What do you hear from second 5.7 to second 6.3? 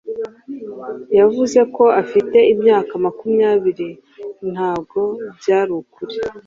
ukuri.